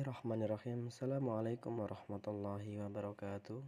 Bismillahirrahmanirrahim. 0.00 0.88
Assalamualaikum 0.88 1.72
warahmatullahi 1.84 2.80
wabarakatuh. 2.80 3.60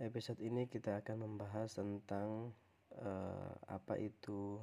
Episode 0.00 0.40
ini 0.40 0.64
kita 0.72 1.04
akan 1.04 1.20
membahas 1.20 1.76
tentang 1.76 2.48
uh, 2.96 3.52
Apa 3.68 4.00
itu 4.00 4.56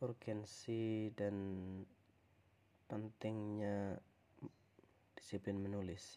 urgensi 0.00 1.12
dan 1.12 1.36
pentingnya 2.88 4.00
disiplin 5.12 5.60
menulis. 5.60 6.16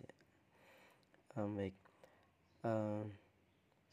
Um, 1.36 1.60
Baik. 1.60 1.76
Uh, 2.64 3.04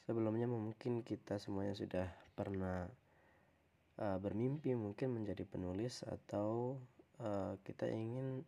Sebelumnya 0.06 0.46
mungkin 0.46 1.02
kita 1.02 1.42
semuanya 1.42 1.74
sudah 1.74 2.06
pernah 2.38 2.86
uh, 3.98 4.18
bermimpi 4.22 4.78
mungkin 4.78 5.10
menjadi 5.10 5.42
penulis 5.42 6.06
atau 6.06 6.78
uh, 7.18 7.58
kita 7.66 7.90
ingin 7.90 8.46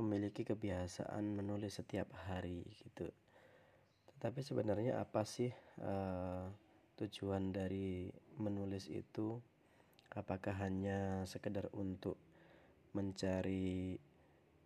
memiliki 0.00 0.42
kebiasaan 0.42 1.36
menulis 1.36 1.78
setiap 1.78 2.08
hari 2.26 2.64
gitu. 2.80 3.08
Tetapi 4.16 4.40
sebenarnya 4.44 5.00
apa 5.00 5.24
sih 5.24 5.48
uh, 5.80 6.48
tujuan 7.00 7.52
dari 7.52 8.12
menulis 8.36 8.88
itu? 8.92 9.40
Apakah 10.10 10.58
hanya 10.60 11.22
sekedar 11.24 11.70
untuk 11.72 12.18
mencari 12.92 13.94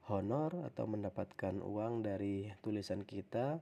honor 0.08 0.64
atau 0.64 0.88
mendapatkan 0.88 1.60
uang 1.60 2.00
dari 2.00 2.48
tulisan 2.64 3.04
kita 3.04 3.60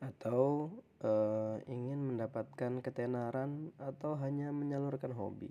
atau 0.00 0.70
uh, 1.02 1.58
ingin 1.66 2.14
mendapatkan 2.14 2.78
ketenaran 2.84 3.74
atau 3.82 4.14
hanya 4.22 4.54
menyalurkan 4.54 5.10
hobi? 5.12 5.50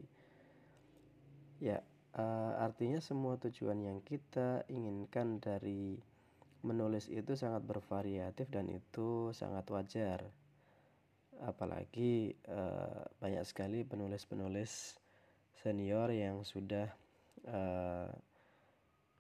Ya, 1.60 1.84
uh, 2.16 2.54
artinya 2.60 3.00
semua 3.04 3.38
tujuan 3.40 3.80
yang 3.84 4.00
kita 4.02 4.64
inginkan 4.72 5.40
dari 5.44 6.00
menulis 6.66 7.12
itu 7.14 7.38
sangat 7.38 7.62
bervariatif 7.62 8.50
dan 8.50 8.72
itu 8.74 9.30
sangat 9.36 9.70
wajar 9.70 10.26
apalagi 11.44 12.32
uh, 12.48 13.04
banyak 13.20 13.44
sekali 13.44 13.84
penulis-penulis 13.84 14.96
senior 15.60 16.10
yang 16.16 16.48
sudah 16.48 16.88
uh, 17.50 18.10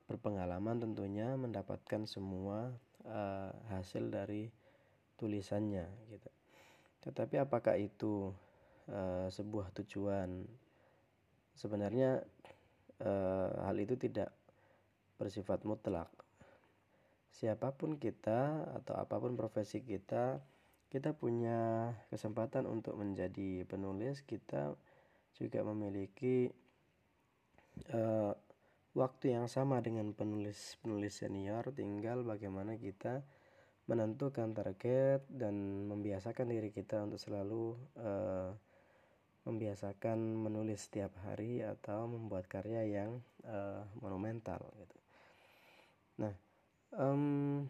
berpengalaman 0.06 0.80
tentunya 0.80 1.34
mendapatkan 1.36 2.06
semua 2.06 2.72
uh, 3.04 3.52
hasil 3.74 4.14
dari 4.14 4.48
tulisannya 5.18 5.86
gitu. 6.14 6.30
Tetapi 7.10 7.42
apakah 7.42 7.76
itu 7.78 8.32
uh, 8.90 9.28
sebuah 9.30 9.74
tujuan? 9.82 10.46
Sebenarnya 11.56 12.22
uh, 13.04 13.50
hal 13.66 13.76
itu 13.82 13.98
tidak 14.00 14.32
bersifat 15.20 15.64
mutlak. 15.68 16.12
Siapa 17.36 17.76
pun 17.76 18.00
kita 18.00 18.72
atau 18.80 18.96
apa 18.96 19.20
pun 19.20 19.36
profesi 19.36 19.84
kita, 19.84 20.40
kita 20.88 21.12
punya 21.12 21.92
kesempatan 22.08 22.64
untuk 22.64 22.96
menjadi 22.96 23.68
penulis. 23.68 24.24
Kita 24.24 24.72
juga 25.36 25.60
memiliki 25.68 26.48
uh, 27.92 28.32
waktu 28.96 29.36
yang 29.36 29.52
sama 29.52 29.84
dengan 29.84 30.16
penulis-penulis 30.16 31.20
senior. 31.20 31.68
Tinggal 31.76 32.24
bagaimana 32.24 32.80
kita 32.80 33.28
menentukan 33.86 34.56
target 34.56 35.28
dan 35.30 35.86
membiasakan 35.92 36.50
diri 36.50 36.72
kita 36.74 37.06
untuk 37.06 37.22
selalu 37.22 37.78
uh, 38.00 38.50
membiasakan 39.46 40.18
menulis 40.18 40.90
setiap 40.90 41.14
hari 41.22 41.62
atau 41.62 42.10
membuat 42.10 42.50
karya 42.50 42.82
yang 42.86 43.22
uh, 43.46 43.86
monumental 44.02 44.58
gitu. 44.82 44.98
Nah, 46.26 46.34
um, 46.98 47.70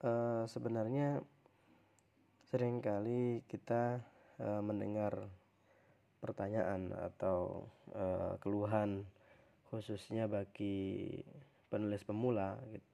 uh, 0.00 0.48
sebenarnya 0.48 1.20
sering 2.48 2.80
kali 2.80 3.44
kita 3.44 4.00
uh, 4.40 4.64
mendengar 4.64 5.28
pertanyaan 6.24 6.90
atau 6.96 7.68
uh, 7.92 8.40
keluhan 8.40 9.04
khususnya 9.68 10.24
bagi 10.24 11.20
penulis 11.68 12.00
pemula 12.00 12.56
gitu. 12.72 12.88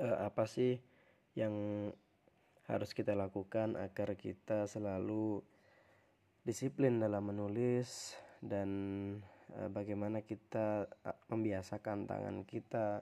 Uh, 0.00 0.16
apa 0.24 0.48
sih 0.48 0.80
yang 1.36 1.52
harus 2.64 2.96
kita 2.96 3.12
lakukan 3.12 3.76
agar 3.76 4.16
kita 4.16 4.64
selalu 4.64 5.44
disiplin 6.44 7.00
dalam 7.00 7.24
menulis 7.32 8.12
dan 8.44 8.68
uh, 9.56 9.68
bagaimana 9.72 10.20
kita 10.20 10.84
uh, 10.84 11.18
membiasakan 11.32 12.04
tangan 12.04 12.44
kita, 12.44 13.00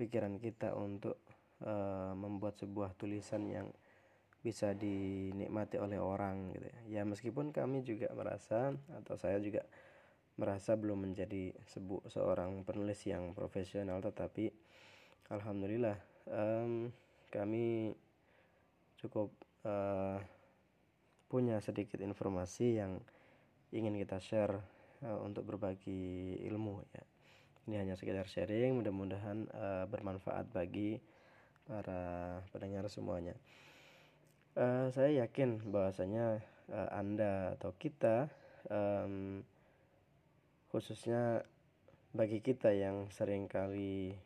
pikiran 0.00 0.40
kita 0.40 0.72
untuk 0.72 1.20
uh, 1.62 2.16
membuat 2.16 2.56
sebuah 2.56 2.96
tulisan 2.96 3.44
yang 3.52 3.68
bisa 4.40 4.72
dinikmati 4.72 5.76
oleh 5.76 6.00
orang 6.00 6.56
gitu 6.56 6.66
ya. 6.66 6.78
Ya 6.88 7.02
meskipun 7.04 7.52
kami 7.52 7.84
juga 7.84 8.08
merasa 8.16 8.72
atau 8.96 9.20
saya 9.20 9.36
juga 9.44 9.68
merasa 10.38 10.78
belum 10.78 11.10
menjadi 11.10 11.50
sebu 11.68 12.06
seorang 12.08 12.62
penulis 12.62 13.02
yang 13.04 13.34
profesional 13.34 13.98
tetapi 13.98 14.54
alhamdulillah 15.34 15.98
um, 16.30 16.94
kami 17.28 17.90
cukup 19.02 19.34
uh, 19.66 20.22
punya 21.28 21.60
sedikit 21.60 22.00
informasi 22.00 22.80
yang 22.80 22.98
ingin 23.70 23.94
kita 24.00 24.16
share 24.18 24.56
uh, 25.04 25.20
untuk 25.20 25.44
berbagi 25.44 26.40
ilmu 26.48 26.80
ya. 26.92 27.04
Ini 27.68 27.84
hanya 27.84 27.94
sekedar 28.00 28.24
sharing, 28.24 28.80
mudah-mudahan 28.80 29.44
uh, 29.52 29.84
bermanfaat 29.92 30.48
bagi 30.56 30.96
para 31.68 32.40
pendengar 32.48 32.88
semuanya. 32.88 33.36
Uh, 34.56 34.88
saya 34.88 35.28
yakin 35.28 35.60
bahwasanya 35.68 36.40
uh, 36.72 36.88
Anda 36.96 37.60
atau 37.60 37.76
kita 37.76 38.32
um, 38.72 39.44
khususnya 40.72 41.44
bagi 42.16 42.40
kita 42.40 42.72
yang 42.72 43.12
sering 43.12 43.46
kali 43.46 44.16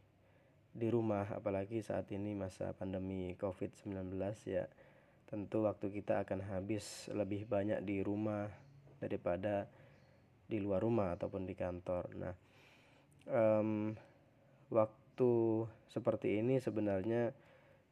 di 0.72 0.88
rumah 0.88 1.28
apalagi 1.34 1.84
saat 1.84 2.08
ini 2.14 2.32
masa 2.32 2.72
pandemi 2.72 3.36
Covid-19 3.36 4.16
ya 4.48 4.64
tentu 5.32 5.65
waktu 5.65 5.88
kita 5.88 6.28
akan 6.28 6.44
habis 6.44 7.09
lebih 7.09 7.48
banyak 7.48 7.81
di 7.88 8.04
rumah 8.04 8.53
daripada 9.00 9.65
di 10.44 10.60
luar 10.60 10.84
rumah 10.84 11.16
ataupun 11.16 11.48
di 11.48 11.56
kantor. 11.56 12.04
Nah, 12.20 12.34
um, 13.32 13.97
waktu 14.69 15.32
seperti 15.88 16.37
ini 16.37 16.60
sebenarnya 16.60 17.32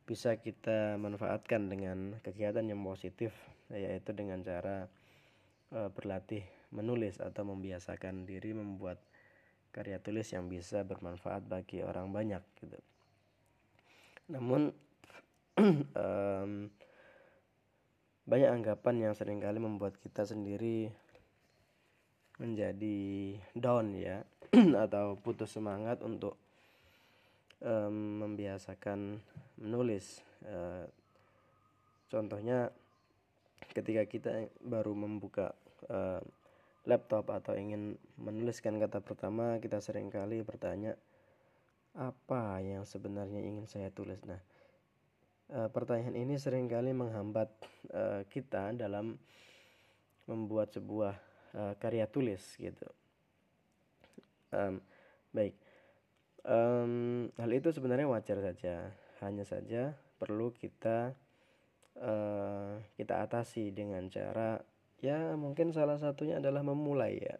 bisa 0.05 0.37
kita 0.37 1.01
manfaatkan 1.01 1.73
dengan 1.73 2.21
kegiatan 2.21 2.69
yang 2.69 2.85
positif, 2.85 3.33
yaitu 3.73 4.13
dengan 4.13 4.45
cara 4.45 4.85
uh, 5.73 5.89
berlatih 5.89 6.45
menulis 6.77 7.25
atau 7.25 7.49
membiasakan 7.49 8.29
diri 8.29 8.53
membuat 8.53 9.01
karya 9.73 9.97
tulis 9.97 10.29
yang 10.29 10.45
bisa 10.53 10.85
bermanfaat 10.85 11.49
bagi 11.49 11.81
orang 11.81 12.13
banyak 12.13 12.45
gitu. 12.61 12.77
Namun 14.29 14.77
um, 16.05 16.69
banyak 18.29 18.51
anggapan 18.51 19.11
yang 19.11 19.15
sering 19.17 19.41
kali 19.41 19.59
membuat 19.59 19.97
kita 20.01 20.27
sendiri 20.29 20.93
menjadi 22.41 23.37
down 23.53 23.93
ya 23.93 24.25
atau 24.85 25.21
putus 25.21 25.53
semangat 25.53 26.01
untuk 26.01 26.41
um, 27.61 28.25
membiasakan 28.25 29.21
menulis. 29.61 30.25
Uh, 30.41 30.89
contohnya 32.09 32.73
ketika 33.77 34.03
kita 34.09 34.31
baru 34.65 34.97
membuka 34.97 35.53
uh, 35.93 36.25
laptop 36.89 37.29
atau 37.29 37.55
ingin 37.55 38.01
menuliskan 38.17 38.81
kata 38.81 39.05
pertama 39.05 39.61
kita 39.61 39.85
sering 39.85 40.09
kali 40.09 40.41
bertanya 40.41 40.97
apa 41.93 42.65
yang 42.65 42.89
sebenarnya 42.89 43.45
ingin 43.45 43.69
saya 43.69 43.93
tulis? 43.93 44.19
Nah 44.25 44.41
uh, 45.55 45.69
pertanyaan 45.71 46.17
ini 46.17 46.35
sering 46.39 46.71
kali 46.71 46.95
menghambat 46.95 47.51
uh, 47.91 48.23
kita 48.31 48.75
dalam 48.75 49.19
membuat 50.31 50.71
sebuah 50.75 51.15
uh, 51.55 51.75
karya 51.79 52.07
tulis 52.07 52.43
gitu. 52.59 52.87
Um, 54.51 54.83
baik, 55.31 55.55
um, 56.43 57.27
hal 57.39 57.51
itu 57.55 57.71
sebenarnya 57.71 58.11
wajar 58.11 58.39
saja, 58.43 58.91
hanya 59.23 59.47
saja 59.47 59.95
perlu 60.19 60.51
kita 60.55 61.15
uh, 62.03 62.83
kita 62.99 63.23
atasi 63.23 63.71
dengan 63.71 64.11
cara 64.11 64.59
ya 65.01 65.33
mungkin 65.39 65.71
salah 65.71 65.99
satunya 65.99 66.39
adalah 66.43 66.63
memulai 66.67 67.19
ya. 67.19 67.39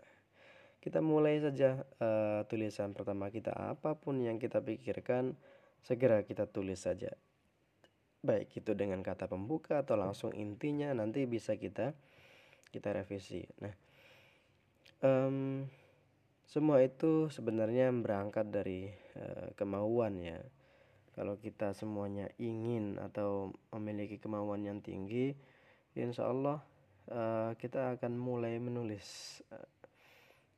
Kita 0.81 1.05
mulai 1.05 1.37
saja 1.45 1.85
uh, 2.01 2.41
tulisan 2.49 2.97
pertama 2.97 3.29
kita 3.29 3.53
apa 3.53 4.01
pun 4.01 4.17
yang 4.25 4.41
kita 4.41 4.65
pikirkan 4.65 5.37
segera 5.85 6.25
kita 6.25 6.49
tulis 6.49 6.81
saja 6.81 7.13
baik 8.21 8.53
itu 8.61 8.77
dengan 8.77 9.01
kata 9.01 9.27
pembuka 9.27 9.81
atau 9.81 9.97
langsung 9.97 10.37
intinya 10.37 10.93
nanti 10.93 11.25
bisa 11.25 11.57
kita 11.57 11.97
kita 12.71 12.93
revisi. 12.95 13.43
Nah, 13.65 13.75
um, 15.03 15.67
semua 16.51 16.83
itu 16.83 17.31
sebenarnya 17.31 17.95
berangkat 17.95 18.51
dari 18.51 18.91
uh, 19.17 19.55
kemauan 19.55 20.19
ya 20.19 20.39
kalau 21.15 21.39
kita 21.39 21.75
semuanya 21.75 22.31
ingin 22.39 22.99
atau 22.99 23.55
memiliki 23.75 24.19
kemauan 24.19 24.67
yang 24.67 24.79
tinggi 24.83 25.35
insya 25.95 26.27
Allah 26.27 26.59
uh, 27.11 27.55
kita 27.55 27.99
akan 27.99 28.19
mulai 28.19 28.59
menulis 28.59 29.39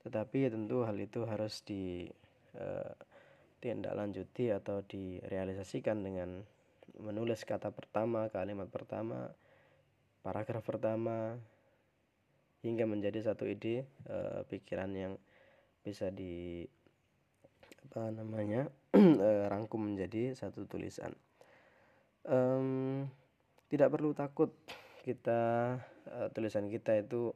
tetapi 0.03 0.51
tentu 0.51 0.83
hal 0.83 0.97
itu 0.99 1.29
harus 1.29 1.61
di 1.63 2.09
uh, 2.57 2.93
lanjuti 3.95 4.51
atau 4.51 4.83
direalisasikan 4.83 6.03
dengan 6.03 6.43
menulis 6.99 7.43
kata 7.43 7.73
pertama 7.75 8.29
kalimat 8.31 8.69
pertama 8.71 9.33
paragraf 10.23 10.63
pertama 10.63 11.37
hingga 12.63 12.87
menjadi 12.87 13.27
satu 13.27 13.45
ide 13.51 13.91
uh, 14.07 14.47
pikiran 14.47 14.91
yang 14.95 15.15
bisa 15.83 16.15
di 16.15 16.63
apa 17.91 18.09
namanya 18.15 18.71
eh, 18.97 19.45
rangkum 19.51 19.93
menjadi 19.93 20.33
satu 20.33 20.65
tulisan. 20.65 21.13
Um, 22.23 23.11
tidak 23.67 23.91
perlu 23.91 24.15
takut 24.15 24.55
kita 25.03 25.75
uh, 26.07 26.29
tulisan 26.31 26.71
kita 26.71 27.03
itu 27.03 27.35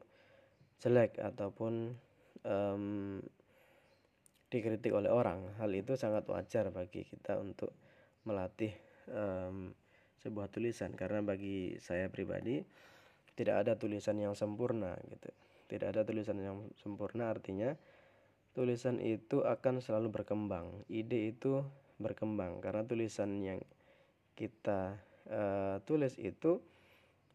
jelek 0.79 1.19
ataupun 1.19 1.99
um, 2.47 3.19
dikritik 4.47 4.95
oleh 4.95 5.11
orang. 5.11 5.59
Hal 5.59 5.75
itu 5.75 5.99
sangat 5.99 6.23
wajar 6.31 6.71
bagi 6.71 7.03
kita 7.03 7.43
untuk 7.43 7.75
melatih 8.23 8.86
um, 9.11 9.71
sebuah 10.23 10.51
tulisan 10.51 10.95
karena 10.95 11.23
bagi 11.23 11.79
saya 11.79 12.11
pribadi 12.11 12.63
tidak 13.37 13.67
ada 13.67 13.73
tulisan 13.77 14.17
yang 14.19 14.33
sempurna 14.33 14.97
gitu 15.07 15.31
tidak 15.67 15.95
ada 15.95 16.03
tulisan 16.07 16.39
yang 16.39 16.57
sempurna 16.79 17.31
artinya 17.31 17.75
tulisan 18.57 19.05
itu 19.05 19.45
akan 19.45 19.85
selalu 19.85 20.09
berkembang. 20.09 20.89
Ide 20.89 21.37
itu 21.37 21.61
berkembang 22.01 22.65
karena 22.65 22.89
tulisan 22.89 23.37
yang 23.45 23.61
kita 24.33 24.97
uh, 25.29 25.77
tulis 25.85 26.17
itu 26.17 26.65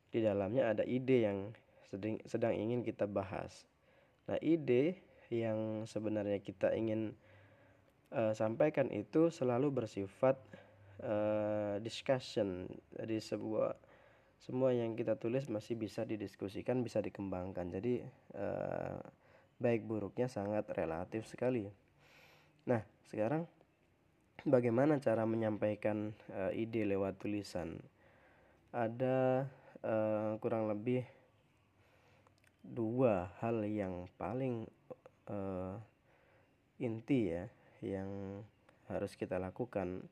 di 0.10 0.26
dalamnya 0.26 0.74
ada 0.74 0.82
ide 0.82 1.30
yang 1.30 1.54
sedang, 1.94 2.18
sedang 2.26 2.58
ingin 2.58 2.82
kita 2.82 3.06
bahas. 3.06 3.70
Nah, 4.26 4.42
ide 4.42 4.98
yang 5.30 5.86
sebenarnya 5.86 6.42
kita 6.42 6.74
ingin 6.74 7.14
uh, 8.10 8.34
sampaikan 8.34 8.90
itu 8.90 9.30
selalu 9.30 9.70
bersifat 9.70 10.42
uh, 11.02 11.76
discussion. 11.82 12.70
Jadi 12.96 13.18
sebuah 13.22 13.76
semua 14.42 14.74
yang 14.74 14.98
kita 14.98 15.18
tulis 15.22 15.46
masih 15.54 15.78
bisa 15.78 16.02
didiskusikan, 16.02 16.82
bisa 16.82 16.98
dikembangkan. 16.98 17.70
Jadi 17.70 18.02
uh, 18.34 18.98
baik 19.62 19.86
buruknya 19.86 20.26
sangat 20.26 20.66
relatif 20.74 21.30
sekali. 21.30 21.70
Nah, 22.66 22.82
sekarang 23.06 23.46
bagaimana 24.46 24.98
cara 24.98 25.26
menyampaikan 25.30 26.14
uh, 26.34 26.50
ide 26.54 26.90
lewat 26.90 27.22
tulisan? 27.22 27.78
Ada 28.74 29.46
uh, 29.86 30.38
kurang 30.42 30.66
lebih 30.72 31.06
dua 32.62 33.30
hal 33.42 33.66
yang 33.66 34.06
paling 34.18 34.70
uh, 35.30 35.78
inti 36.82 37.34
ya 37.34 37.46
yang 37.82 38.42
harus 38.90 39.14
kita 39.18 39.38
lakukan. 39.38 40.06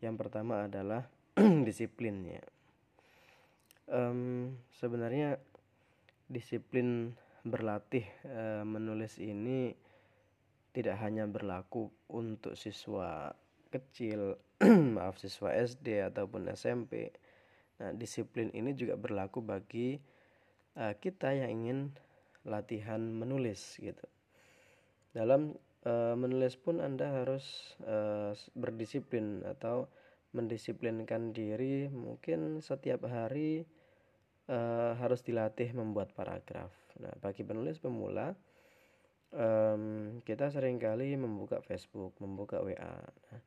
Yang 0.00 0.14
pertama 0.26 0.68
adalah 0.68 1.08
disiplinnya. 1.68 2.44
Um, 3.86 4.58
sebenarnya 4.74 5.38
disiplin 6.26 7.14
berlatih 7.46 8.02
e, 8.26 8.66
menulis 8.66 9.22
ini 9.22 9.70
tidak 10.74 10.98
hanya 11.00 11.24
berlaku 11.30 11.88
untuk 12.10 12.58
siswa 12.58 13.30
kecil, 13.70 14.36
maaf 14.98 15.16
siswa 15.22 15.54
SD 15.54 16.02
ataupun 16.02 16.50
SMP. 16.52 17.14
Nah, 17.78 17.94
disiplin 17.94 18.50
ini 18.52 18.74
juga 18.74 18.98
berlaku 18.98 19.40
bagi 19.40 19.96
e, 20.74 20.84
kita 20.98 21.32
yang 21.32 21.50
ingin 21.62 21.78
latihan 22.42 23.00
menulis 23.00 23.78
gitu. 23.78 24.04
Dalam 25.14 25.54
e, 25.86 26.18
menulis 26.18 26.58
pun 26.58 26.82
Anda 26.82 27.22
harus 27.22 27.78
e, 27.86 27.96
berdisiplin 28.58 29.46
atau 29.46 29.86
mendisiplinkan 30.34 31.30
diri 31.30 31.86
mungkin 31.86 32.58
setiap 32.58 33.06
hari 33.06 33.62
e, 34.50 34.58
harus 34.98 35.22
dilatih 35.22 35.70
membuat 35.78 36.10
paragraf 36.18 36.74
Nah, 37.00 37.12
bagi 37.20 37.44
penulis 37.44 37.76
pemula, 37.76 38.32
um, 39.36 40.16
kita 40.24 40.48
sering 40.48 40.80
kali 40.80 41.12
membuka 41.16 41.60
Facebook, 41.60 42.16
membuka 42.24 42.64
WA. 42.64 42.96
Nah, 43.04 43.40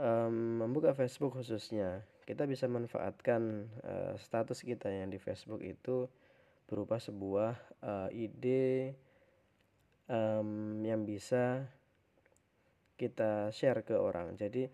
um, 0.00 0.64
membuka 0.64 0.96
Facebook 0.96 1.36
khususnya, 1.36 2.00
kita 2.24 2.48
bisa 2.48 2.64
manfaatkan 2.70 3.68
uh, 3.84 4.14
status 4.16 4.64
kita 4.64 4.88
yang 4.88 5.12
di 5.12 5.20
Facebook 5.20 5.60
itu 5.60 6.08
berupa 6.64 6.96
sebuah 6.96 7.58
uh, 7.84 8.08
ide 8.08 8.96
um, 10.08 10.80
yang 10.82 11.04
bisa 11.06 11.66
kita 12.96 13.50
share 13.50 13.82
ke 13.82 13.98
orang. 13.98 14.38
Jadi 14.38 14.66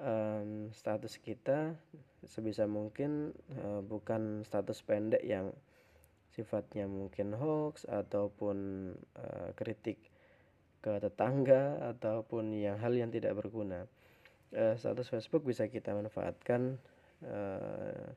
um, 0.00 0.72
status 0.72 1.20
kita 1.20 1.76
sebisa 2.24 2.68
mungkin 2.68 3.32
uh, 3.60 3.80
bukan 3.84 4.44
status 4.44 4.80
pendek 4.84 5.24
yang 5.24 5.52
sifatnya 6.30 6.86
mungkin 6.86 7.34
hoax 7.36 7.84
ataupun 7.84 8.56
uh, 9.18 9.50
kritik 9.58 9.98
ke 10.80 10.96
tetangga 10.96 11.92
ataupun 11.92 12.56
yang 12.56 12.80
hal 12.80 12.96
yang 12.96 13.12
tidak 13.12 13.36
berguna. 13.36 13.84
Uh, 14.50 14.74
status 14.80 15.12
Facebook 15.12 15.44
bisa 15.44 15.68
kita 15.68 15.92
manfaatkan 15.92 16.80
uh, 17.22 18.08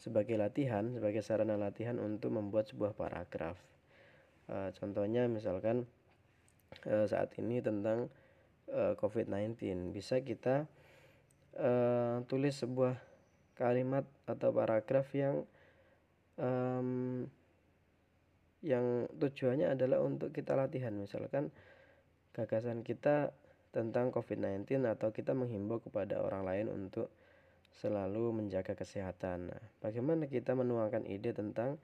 sebagai 0.00 0.34
latihan, 0.40 0.90
sebagai 0.90 1.22
sarana 1.22 1.54
latihan 1.60 2.00
untuk 2.00 2.34
membuat 2.34 2.66
sebuah 2.66 2.96
paragraf. 2.96 3.69
Uh, 4.50 4.74
contohnya 4.74 5.30
misalkan 5.30 5.86
uh, 6.90 7.06
saat 7.06 7.30
ini 7.38 7.62
tentang 7.62 8.10
uh, 8.74 8.98
COVID-19 8.98 9.94
bisa 9.94 10.18
kita 10.26 10.66
uh, 11.54 12.26
tulis 12.26 12.58
sebuah 12.58 12.98
kalimat 13.54 14.02
atau 14.26 14.50
paragraf 14.50 15.06
yang 15.14 15.46
um, 16.34 17.30
yang 18.66 19.06
tujuannya 19.16 19.72
adalah 19.72 20.02
untuk 20.02 20.34
kita 20.34 20.58
latihan 20.58 20.92
misalkan 20.98 21.54
gagasan 22.34 22.82
kita 22.82 23.30
tentang 23.70 24.10
COVID-19 24.10 24.82
atau 24.82 25.14
kita 25.14 25.30
menghimbau 25.30 25.78
kepada 25.78 26.18
orang 26.18 26.42
lain 26.42 26.66
untuk 26.74 27.14
selalu 27.70 28.34
menjaga 28.34 28.74
kesehatan. 28.74 29.54
Nah, 29.54 29.62
bagaimana 29.78 30.26
kita 30.26 30.58
menuangkan 30.58 31.06
ide 31.06 31.30
tentang 31.30 31.78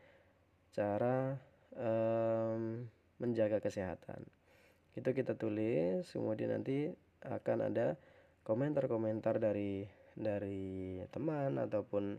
cara 0.74 1.38
um, 1.74 2.86
menjaga 3.18 3.58
kesehatan? 3.58 4.22
Itu 4.94 5.10
kita 5.12 5.34
tulis, 5.34 6.06
kemudian 6.12 6.54
nanti 6.54 6.88
akan 7.26 7.72
ada 7.72 7.98
komentar-komentar 8.46 9.42
dari 9.42 9.84
dari 10.16 11.02
teman 11.12 11.58
ataupun 11.60 12.16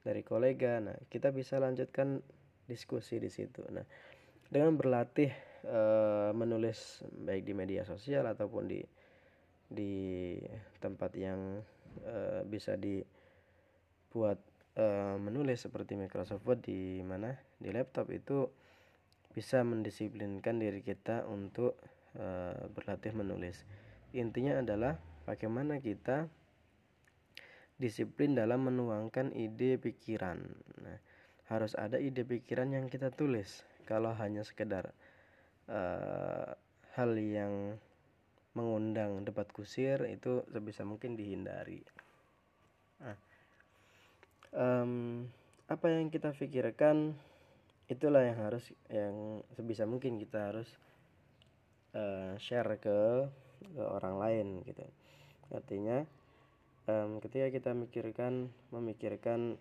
dari 0.00 0.22
kolega. 0.22 0.78
Nah, 0.78 0.96
kita 1.10 1.34
bisa 1.34 1.58
lanjutkan 1.58 2.22
diskusi 2.70 3.18
di 3.18 3.28
situ. 3.28 3.66
Nah, 3.68 3.84
dengan 4.46 4.78
berlatih 4.78 5.30
e, 5.66 5.80
menulis 6.32 7.02
baik 7.10 7.42
di 7.46 7.54
media 7.54 7.82
sosial 7.82 8.26
ataupun 8.30 8.64
di 8.70 8.80
di 9.66 10.38
tempat 10.78 11.10
yang 11.18 11.58
e, 12.06 12.46
bisa 12.46 12.78
dibuat 12.78 14.38
e, 14.78 14.86
menulis 15.18 15.66
seperti 15.66 15.98
Microsoft 15.98 16.46
Word 16.46 16.62
di 16.62 17.02
mana 17.02 17.34
di 17.58 17.74
laptop 17.74 18.10
itu 18.14 18.46
bisa 19.36 19.60
mendisiplinkan 19.60 20.56
diri 20.56 20.80
kita 20.80 21.28
untuk 21.28 21.76
e, 22.16 22.56
berlatih 22.72 23.12
menulis. 23.12 23.68
Intinya 24.16 24.64
adalah 24.64 24.96
bagaimana 25.28 25.76
kita 25.76 26.24
disiplin 27.76 28.32
dalam 28.32 28.64
menuangkan 28.64 29.36
ide 29.36 29.76
pikiran. 29.76 30.40
Nah, 30.80 30.98
harus 31.52 31.78
ada 31.78 32.00
ide 32.00 32.26
pikiran 32.26 32.74
yang 32.74 32.88
kita 32.88 33.14
tulis 33.14 33.62
kalau 33.86 34.10
hanya 34.18 34.42
sekedar 34.42 34.90
uh, 35.70 36.50
hal 36.98 37.10
yang 37.14 37.78
mengundang 38.58 39.22
debat 39.22 39.46
kusir 39.54 40.02
itu 40.10 40.42
sebisa 40.50 40.82
mungkin 40.82 41.14
dihindari 41.14 41.86
nah, 42.98 43.16
um, 44.56 45.22
apa 45.70 45.86
yang 45.86 46.10
kita 46.10 46.34
pikirkan 46.34 47.14
itulah 47.86 48.22
yang 48.26 48.38
harus 48.42 48.64
yang 48.90 49.42
sebisa 49.54 49.86
mungkin 49.86 50.18
kita 50.18 50.50
harus 50.50 50.68
uh, 51.94 52.34
share 52.38 52.78
ke, 52.82 53.30
ke 53.62 53.82
orang 53.82 54.18
lain 54.18 54.46
gitu. 54.66 54.82
Artinya 55.54 56.02
um, 56.90 57.22
ketika 57.22 57.46
kita 57.50 57.70
mikirkan 57.74 58.50
memikirkan 58.74 59.54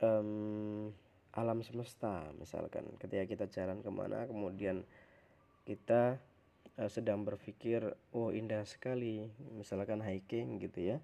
um, 0.00 0.88
alam 1.32 1.60
semesta 1.64 2.28
misalkan. 2.36 2.84
Ketika 3.00 3.24
kita 3.24 3.44
jalan 3.48 3.80
ke 3.80 3.90
mana 3.92 4.24
kemudian 4.28 4.84
kita 5.64 6.20
uh, 6.76 6.90
sedang 6.92 7.24
berpikir 7.24 7.84
oh 8.12 8.32
indah 8.32 8.64
sekali. 8.64 9.28
Misalkan 9.56 10.00
hiking 10.00 10.60
gitu 10.60 10.96
ya. 10.96 10.98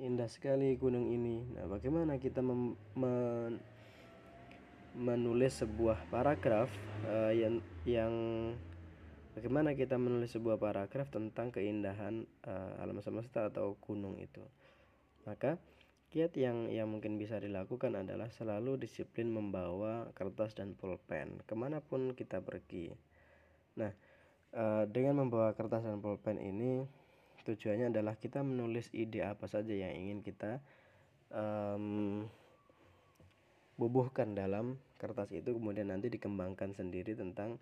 Indah 0.00 0.28
sekali 0.28 0.74
gunung 0.76 1.12
ini. 1.12 1.44
Nah 1.54 1.68
bagaimana 1.68 2.20
kita 2.20 2.44
mem 2.44 2.76
men 2.96 3.60
menulis 5.04 5.60
sebuah 5.60 6.08
paragraf 6.08 6.72
uh, 7.04 7.28
yang 7.28 7.60
yang 7.84 8.12
bagaimana 9.36 9.76
kita 9.76 10.00
menulis 10.00 10.32
sebuah 10.32 10.56
paragraf 10.56 11.12
tentang 11.12 11.52
keindahan 11.52 12.24
uh, 12.48 12.80
alam 12.80 13.04
semesta 13.04 13.52
atau 13.52 13.76
gunung 13.84 14.16
itu. 14.16 14.40
Maka 15.28 15.60
kiat 16.08 16.32
yang 16.40 16.72
yang 16.72 16.88
mungkin 16.88 17.20
bisa 17.20 17.36
dilakukan 17.36 17.92
adalah 18.00 18.32
selalu 18.32 18.80
disiplin 18.80 19.28
membawa 19.28 20.08
kertas 20.16 20.56
dan 20.56 20.72
pulpen 20.72 21.44
ke 21.44 21.52
mana 21.52 21.84
pun 21.84 22.16
kita 22.16 22.40
pergi. 22.40 22.96
Nah 23.76 23.92
uh, 24.56 24.88
dengan 24.88 25.28
membawa 25.28 25.52
kertas 25.52 25.84
dan 25.84 26.00
pulpen 26.00 26.40
ini 26.40 26.88
tujuannya 27.44 27.92
adalah 27.92 28.16
kita 28.16 28.40
menulis 28.40 28.88
ide 28.96 29.20
apa 29.20 29.44
saja 29.44 29.76
yang 29.76 29.92
ingin 29.92 30.24
kita 30.24 30.64
um, 31.28 32.24
bubuhkan 33.76 34.32
dalam 34.32 34.80
kertas 35.04 35.28
itu 35.36 35.52
kemudian 35.52 35.92
nanti 35.92 36.08
dikembangkan 36.08 36.72
sendiri 36.72 37.12
tentang 37.12 37.60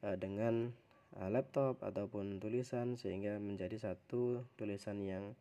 uh, 0.00 0.16
dengan 0.16 0.72
uh, 1.20 1.28
laptop 1.28 1.84
ataupun 1.84 2.40
tulisan 2.40 2.96
sehingga 2.96 3.36
menjadi 3.36 3.76
satu 3.76 4.48
tulisan 4.56 5.04
yang 5.04 5.36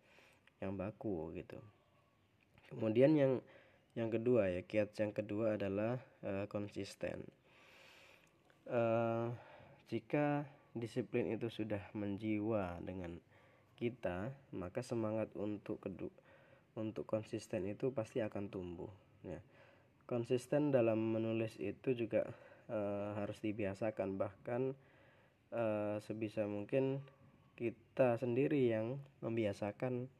yang 0.60 0.76
baku 0.76 1.32
gitu. 1.32 1.56
Kemudian 2.68 3.16
yang 3.16 3.40
yang 3.96 4.12
kedua 4.12 4.52
ya 4.52 4.62
kiat 4.68 4.92
yang 5.00 5.16
kedua 5.16 5.56
adalah 5.56 6.04
uh, 6.28 6.52
konsisten. 6.52 7.24
Uh, 8.68 9.32
jika 9.88 10.44
disiplin 10.76 11.32
itu 11.32 11.48
sudah 11.48 11.82
menjiwa 11.96 12.80
dengan 12.84 13.20
kita, 13.80 14.36
maka 14.52 14.84
semangat 14.84 15.32
untuk 15.40 15.80
kedua 15.80 16.12
untuk 16.76 17.04
konsisten 17.04 17.68
itu 17.68 17.92
pasti 17.92 18.20
akan 18.20 18.48
tumbuh. 18.48 18.92
Ya 19.24 19.40
konsisten 20.12 20.76
dalam 20.76 21.16
menulis 21.16 21.56
itu 21.56 21.96
juga 21.96 22.28
uh, 22.68 23.16
harus 23.16 23.40
dibiasakan. 23.40 24.20
Bahkan 24.20 24.62
uh, 25.56 25.96
sebisa 26.04 26.44
mungkin 26.44 27.00
kita 27.56 28.20
sendiri 28.20 28.68
yang 28.68 29.00
membiasakan 29.24 30.12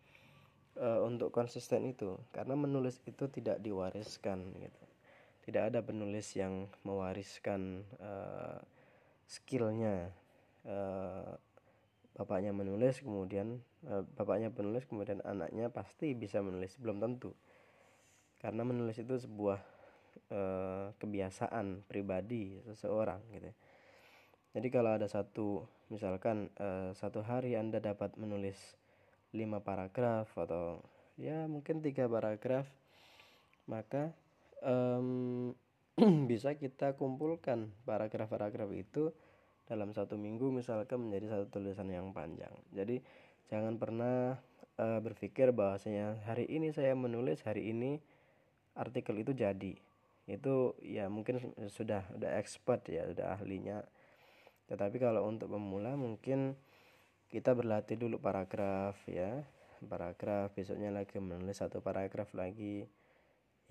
uh, 0.80 1.04
untuk 1.04 1.36
konsisten 1.36 1.92
itu. 1.92 2.16
Karena 2.32 2.56
menulis 2.56 3.04
itu 3.04 3.28
tidak 3.28 3.60
diwariskan 3.60 4.56
gitu. 4.56 4.84
Tidak 5.44 5.76
ada 5.76 5.84
penulis 5.84 6.32
yang 6.40 6.72
mewariskan 6.88 7.84
uh, 8.00 8.64
skillnya. 9.28 10.16
Uh, 10.64 11.36
bapaknya 12.16 12.54
menulis 12.54 13.02
kemudian 13.02 13.66
uh, 13.90 14.06
bapaknya 14.14 14.54
penulis 14.54 14.86
kemudian 14.86 15.20
anaknya 15.28 15.68
pasti 15.68 16.16
bisa 16.16 16.40
menulis. 16.40 16.80
Belum 16.80 17.04
tentu. 17.04 17.36
Karena 18.38 18.66
menulis 18.66 18.98
itu 18.98 19.18
sebuah 19.18 19.71
Eh, 20.32 20.88
kebiasaan 20.96 21.84
pribadi 21.92 22.56
seseorang 22.64 23.20
gitu. 23.36 23.52
Jadi 24.56 24.68
kalau 24.72 24.96
ada 24.96 25.04
satu 25.12 25.68
misalkan 25.92 26.48
uh, 26.56 26.96
satu 26.96 27.20
hari 27.20 27.60
Anda 27.60 27.84
dapat 27.84 28.16
menulis 28.16 28.56
lima 29.36 29.60
paragraf 29.60 30.32
atau 30.40 30.80
ya 31.20 31.52
mungkin 31.52 31.84
tiga 31.84 32.08
paragraf 32.08 32.64
maka 33.68 34.16
um, 34.64 35.52
bisa 36.32 36.56
kita 36.56 36.96
kumpulkan 36.96 37.76
paragraf-paragraf 37.84 38.72
itu 38.72 39.12
dalam 39.68 39.92
satu 39.92 40.16
minggu 40.16 40.48
misalkan 40.48 41.12
menjadi 41.12 41.36
satu 41.36 41.60
tulisan 41.60 41.92
yang 41.92 42.16
panjang. 42.16 42.56
Jadi 42.72 43.04
jangan 43.52 43.76
pernah 43.76 44.40
uh, 44.80 45.00
berpikir 45.04 45.52
bahwasanya 45.52 46.24
hari 46.24 46.48
ini 46.48 46.72
saya 46.72 46.96
menulis 46.96 47.44
hari 47.44 47.68
ini 47.68 48.00
artikel 48.80 49.20
itu 49.20 49.36
jadi 49.36 49.91
itu 50.30 50.78
ya 50.86 51.10
mungkin 51.10 51.42
sudah 51.70 52.06
udah 52.14 52.32
expert 52.38 52.86
ya 52.90 53.06
sudah 53.10 53.38
ahlinya. 53.38 53.82
Tetapi 54.70 54.98
kalau 55.02 55.28
untuk 55.28 55.52
pemula 55.52 55.98
mungkin 56.00 56.56
kita 57.32 57.56
berlatih 57.56 57.98
dulu 57.98 58.22
paragraf 58.22 58.98
ya. 59.10 59.44
Paragraf 59.82 60.54
besoknya 60.54 60.94
lagi 60.94 61.18
menulis 61.18 61.58
satu 61.58 61.82
paragraf 61.82 62.32
lagi. 62.38 62.86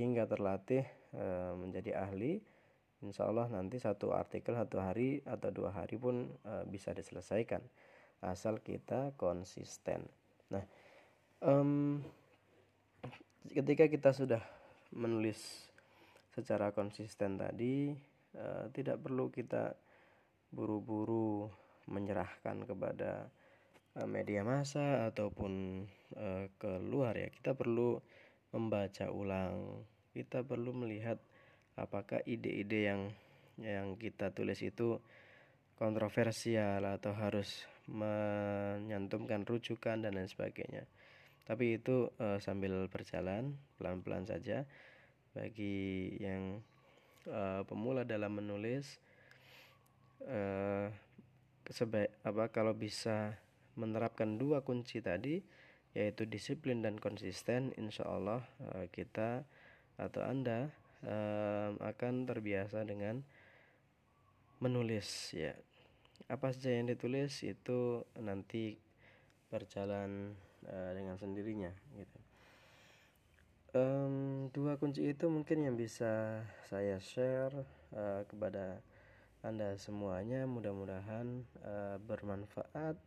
Hingga 0.01 0.27
terlatih 0.27 0.83
e, 1.13 1.27
menjadi 1.61 2.01
ahli 2.03 2.41
Insya 3.01 3.33
Allah 3.33 3.49
nanti 3.49 3.81
satu 3.81 4.13
artikel 4.13 4.53
satu 4.53 4.77
hari 4.77 5.25
atau 5.25 5.49
dua 5.49 5.73
hari 5.73 5.97
pun 5.97 6.29
e, 6.45 6.53
bisa 6.69 6.93
diselesaikan. 6.93 7.65
Asal 8.21 8.61
kita 8.61 9.17
konsisten. 9.17 10.05
Nah 10.53 10.65
um, 11.41 12.05
ketika 13.49 13.89
kita 13.89 14.13
sudah 14.13 14.45
menulis 14.93 15.70
secara 16.41 16.73
konsisten 16.75 17.37
tadi 17.39 17.93
uh, 18.37 18.67
tidak 18.73 19.01
perlu 19.01 19.29
kita 19.31 19.77
buru-buru 20.51 21.47
menyerahkan 21.87 22.67
kepada 22.67 23.31
uh, 23.97 24.09
media 24.09 24.43
massa 24.43 25.09
ataupun 25.09 25.85
uh, 26.17 26.45
keluar 26.59 27.15
ya. 27.15 27.29
Kita 27.31 27.55
perlu 27.55 28.01
membaca 28.51 29.07
ulang 29.15 29.87
kita 30.11 30.43
perlu 30.43 30.75
melihat 30.75 31.23
apakah 31.79 32.19
ide-ide 32.27 32.91
yang 32.91 33.03
yang 33.63 33.95
kita 33.95 34.35
tulis 34.35 34.59
itu 34.59 34.99
kontroversial 35.79 36.83
atau 36.85 37.15
harus 37.15 37.65
menyantumkan 37.89 39.47
rujukan 39.47 40.03
dan 40.03 40.13
lain 40.19 40.29
sebagainya. 40.29 40.85
Tapi 41.47 41.81
itu 41.81 42.11
uh, 42.21 42.39
sambil 42.39 42.87
berjalan 42.91 43.59
pelan-pelan 43.79 44.29
saja 44.29 44.69
bagi 45.31 46.11
yang 46.19 46.59
uh, 47.31 47.63
pemula 47.67 48.03
dalam 48.03 48.43
menulis 48.43 48.99
uh, 50.27 50.91
sebaik 51.71 52.11
apa 52.27 52.51
kalau 52.51 52.75
bisa 52.75 53.39
menerapkan 53.79 54.35
dua 54.35 54.67
kunci 54.67 54.99
tadi 54.99 55.39
yaitu 55.95 56.27
disiplin 56.27 56.83
dan 56.83 56.99
konsisten 56.99 57.75
insya 57.79 58.07
Allah 58.07 58.43
uh, 58.75 58.87
kita 58.91 59.47
atau 59.99 60.23
anda 60.23 60.71
uh, 61.07 61.75
akan 61.79 62.27
terbiasa 62.27 62.83
dengan 62.87 63.23
menulis 64.59 65.35
ya. 65.35 65.55
Apa 66.31 66.55
saja 66.55 66.75
yang 66.79 66.87
ditulis 66.91 67.43
itu 67.43 68.07
nanti 68.19 68.79
berjalan 69.51 70.39
uh, 70.67 70.91
dengan 70.95 71.19
sendirinya 71.19 71.75
gitu 71.99 72.20
um, 73.75 74.49
dua 74.51 74.77
kunci 74.77 75.11
itu 75.11 75.31
mungkin 75.31 75.67
yang 75.67 75.77
bisa 75.79 76.43
saya 76.67 76.99
share 76.99 77.55
uh, 77.95 78.23
kepada 78.27 78.83
anda 79.41 79.77
semuanya. 79.79 80.45
Mudah-mudahan 80.45 81.47
uh, 81.63 81.97
bermanfaat 82.03 82.99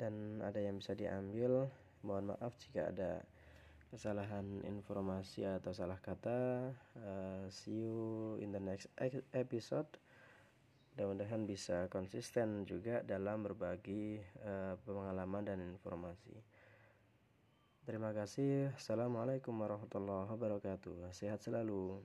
dan 0.00 0.40
ada 0.40 0.58
yang 0.60 0.80
bisa 0.80 0.96
diambil. 0.96 1.68
Mohon 2.00 2.36
maaf 2.36 2.56
jika 2.56 2.88
ada 2.88 3.20
kesalahan 3.90 4.64
informasi 4.64 5.44
atau 5.44 5.74
salah 5.74 5.98
kata. 6.00 6.72
Uh, 6.96 7.44
see 7.52 7.84
you 7.84 8.36
in 8.40 8.54
the 8.54 8.62
next 8.62 8.88
episode. 9.36 9.88
Mudah-mudahan 10.96 11.48
bisa 11.48 11.88
konsisten 11.88 12.66
juga 12.66 13.00
dalam 13.06 13.46
berbagi 13.46 14.20
uh, 14.44 14.74
pengalaman 14.84 15.48
dan 15.48 15.58
informasi 15.64 16.59
Terima 17.90 18.14
kasih. 18.14 18.70
Assalamualaikum 18.78 19.50
warahmatullahi 19.50 20.30
wabarakatuh. 20.30 21.10
Sehat 21.10 21.42
selalu. 21.42 21.98